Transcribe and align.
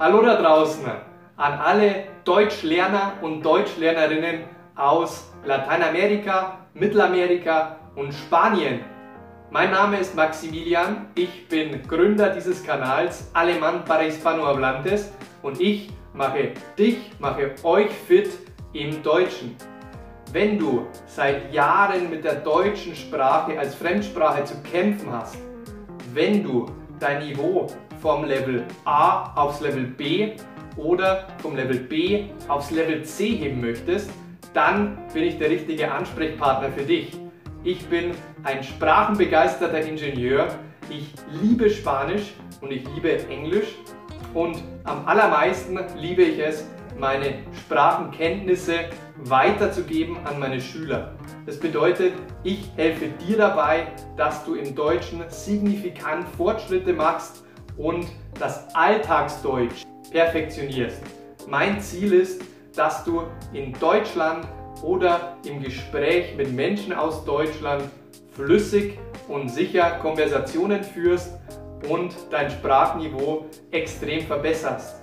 Hallo 0.00 0.22
da 0.22 0.40
draußen 0.40 0.84
an 1.36 1.52
alle 1.54 2.04
Deutschlerner 2.22 3.14
und 3.20 3.42
Deutschlernerinnen 3.42 4.44
aus 4.76 5.32
Lateinamerika, 5.44 6.60
Mittelamerika 6.72 7.80
und 7.96 8.14
Spanien. 8.14 8.84
Mein 9.50 9.72
Name 9.72 9.98
ist 9.98 10.14
Maximilian, 10.14 11.08
ich 11.16 11.48
bin 11.48 11.82
Gründer 11.88 12.30
dieses 12.30 12.64
Kanals 12.64 13.28
Alemán 13.34 13.84
para 13.84 14.02
Hispanohablantes 14.02 15.12
und 15.42 15.60
ich 15.60 15.90
mache 16.14 16.52
dich, 16.78 16.98
mache 17.18 17.56
euch 17.64 17.90
fit 17.90 18.30
im 18.74 19.02
Deutschen. 19.02 19.56
Wenn 20.30 20.60
du 20.60 20.86
seit 21.06 21.52
Jahren 21.52 22.08
mit 22.08 22.22
der 22.22 22.36
deutschen 22.36 22.94
Sprache 22.94 23.58
als 23.58 23.74
Fremdsprache 23.74 24.44
zu 24.44 24.54
kämpfen 24.62 25.12
hast, 25.12 25.38
wenn 26.14 26.44
du 26.44 26.66
dein 27.00 27.26
Niveau 27.26 27.66
vom 28.00 28.24
Level 28.24 28.64
A 28.84 29.32
aufs 29.34 29.60
Level 29.60 29.84
B 29.84 30.32
oder 30.76 31.26
vom 31.42 31.56
Level 31.56 31.78
B 31.78 32.26
aufs 32.48 32.70
Level 32.70 33.02
C 33.02 33.36
heben 33.36 33.60
möchtest, 33.60 34.10
dann 34.54 34.98
bin 35.12 35.24
ich 35.24 35.38
der 35.38 35.50
richtige 35.50 35.90
Ansprechpartner 35.90 36.70
für 36.70 36.84
dich. 36.84 37.16
Ich 37.64 37.84
bin 37.86 38.12
ein 38.44 38.62
sprachenbegeisterter 38.62 39.80
Ingenieur. 39.80 40.48
Ich 40.88 41.12
liebe 41.42 41.68
Spanisch 41.68 42.32
und 42.60 42.70
ich 42.70 42.84
liebe 42.94 43.28
Englisch. 43.28 43.74
Und 44.32 44.62
am 44.84 45.06
allermeisten 45.06 45.78
liebe 45.96 46.22
ich 46.22 46.38
es, 46.38 46.66
meine 46.98 47.34
Sprachenkenntnisse 47.52 48.90
weiterzugeben 49.24 50.16
an 50.24 50.38
meine 50.38 50.60
Schüler. 50.60 51.14
Das 51.46 51.58
bedeutet, 51.58 52.12
ich 52.44 52.70
helfe 52.76 53.08
dir 53.26 53.38
dabei, 53.38 53.88
dass 54.16 54.44
du 54.44 54.54
im 54.54 54.74
Deutschen 54.74 55.22
signifikant 55.28 56.26
Fortschritte 56.36 56.92
machst 56.92 57.44
und 57.78 58.06
das 58.38 58.74
Alltagsdeutsch 58.74 59.84
perfektionierst. 60.10 61.00
Mein 61.46 61.80
Ziel 61.80 62.12
ist, 62.12 62.42
dass 62.76 63.04
du 63.04 63.22
in 63.52 63.72
Deutschland 63.80 64.46
oder 64.82 65.36
im 65.44 65.62
Gespräch 65.62 66.36
mit 66.36 66.52
Menschen 66.52 66.92
aus 66.92 67.24
Deutschland 67.24 67.84
flüssig 68.32 68.98
und 69.28 69.48
sicher 69.48 69.98
Konversationen 70.02 70.84
führst 70.84 71.32
und 71.88 72.14
dein 72.30 72.50
Sprachniveau 72.50 73.46
extrem 73.70 74.26
verbesserst. 74.26 74.96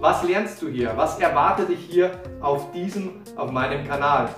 Was 0.00 0.22
lernst 0.24 0.60
du 0.62 0.68
hier? 0.68 0.92
Was 0.96 1.18
erwartet 1.20 1.68
dich 1.68 1.80
hier 1.88 2.10
auf 2.40 2.72
diesem, 2.72 3.20
auf 3.36 3.50
meinem 3.50 3.86
Kanal? 3.86 4.28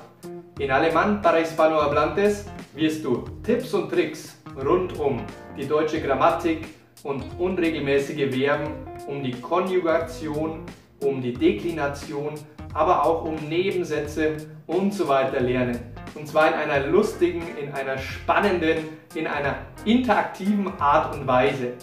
In 0.59 0.71
Alemán 0.71 1.21
para 1.21 1.37
Hispanohablantes 1.39 2.47
wirst 2.75 3.05
du 3.05 3.25
Tipps 3.43 3.73
und 3.75 3.91
Tricks 3.91 4.37
rund 4.65 4.99
um 4.99 5.21
die 5.57 5.67
deutsche 5.67 6.01
Grammatik 6.01 6.67
und 7.05 7.23
unregelmäßige 7.39 8.35
Verben, 8.35 8.73
um 9.07 9.23
die 9.23 9.33
Konjugation, 9.33 10.65
um 11.01 11.23
die 11.23 11.35
Deklination, 11.35 12.35
aber 12.73 13.05
auch 13.05 13.25
um 13.25 13.37
Nebensätze 13.49 14.37
und 14.67 14.93
so 14.93 15.07
weiter 15.07 15.41
lernen. 15.41 15.79
Und 16.15 16.27
zwar 16.27 16.49
in 16.49 16.55
einer 16.55 16.87
lustigen, 16.87 17.43
in 17.61 17.73
einer 17.73 17.99
spannenden, 17.99 18.79
in 19.15 19.27
einer 19.27 19.57
interaktiven 19.85 20.73
Art 20.81 21.15
und 21.15 21.27
Weise. 21.27 21.75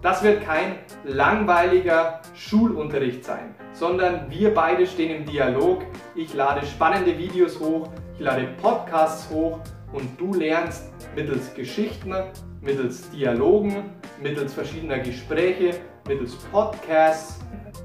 Das 0.00 0.22
wird 0.22 0.44
kein 0.44 0.76
langweiliger 1.04 2.22
Schulunterricht 2.34 3.24
sein, 3.24 3.56
sondern 3.72 4.30
wir 4.30 4.54
beide 4.54 4.86
stehen 4.86 5.10
im 5.10 5.26
Dialog. 5.26 5.82
Ich 6.14 6.32
lade 6.34 6.64
spannende 6.64 7.18
Videos 7.18 7.58
hoch, 7.58 7.88
ich 8.14 8.20
lade 8.20 8.46
Podcasts 8.62 9.28
hoch 9.28 9.58
und 9.92 10.18
du 10.20 10.34
lernst 10.34 10.92
mittels 11.14 11.52
Geschichten, 11.54 12.14
mittels 12.60 13.10
Dialogen, 13.10 13.84
mittels 14.22 14.54
verschiedener 14.54 14.98
Gespräche, 14.98 15.80
mittels 16.06 16.34
Podcasts 16.52 17.40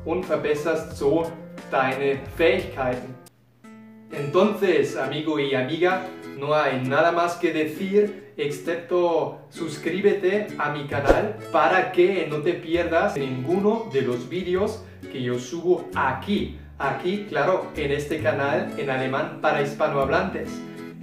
und 0.06 0.26
verbesserst 0.26 0.98
so 0.98 1.32
deine 1.72 2.20
Fähigkeiten. 2.38 3.16
Entonces, 4.12 4.96
amigo 4.96 5.40
y 5.40 5.56
amiga, 5.56 6.02
no 6.38 6.54
hay 6.54 6.82
nada 6.84 7.12
más 7.12 7.36
que 7.36 7.52
decir 7.52 8.34
excepto 8.38 9.40
suscríbete 9.50 10.48
a 10.58 10.72
mi 10.72 10.86
canal 10.86 11.38
para 11.52 11.92
que 11.92 12.28
no 12.28 12.38
te 12.38 12.54
pierdas 12.54 13.18
ninguno 13.18 13.90
de 13.92 14.02
los 14.02 14.30
vídeos 14.30 14.84
que 15.12 15.22
yo 15.22 15.40
subo 15.40 15.88
aquí. 15.96 16.60
Aquí, 16.80 17.26
claro, 17.30 17.68
en 17.76 17.92
este 17.92 18.22
canal 18.22 18.74
en 18.78 18.90
alemán 18.90 19.40
para 19.42 19.62
hispanohablantes. 19.62 20.50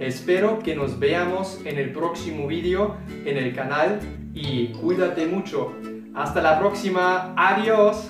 Espero 0.01 0.57
que 0.57 0.75
nos 0.75 0.97
veamos 0.97 1.61
en 1.63 1.77
el 1.77 1.93
próximo 1.93 2.47
vídeo 2.47 2.97
en 3.23 3.37
el 3.37 3.53
canal 3.53 3.99
y 4.33 4.69
cuídate 4.69 5.27
mucho. 5.27 5.73
Hasta 6.15 6.41
la 6.41 6.59
próxima. 6.59 7.35
Adiós. 7.37 8.09